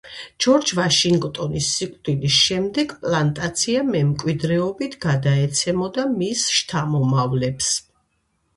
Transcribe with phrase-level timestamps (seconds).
[0.43, 7.73] ჯორჯ ვაშინგტონის სიკვდილის შემდეგ, პლანტაცია მემკვიდრეობით გადაეცემოდა მის შთამომავლებს.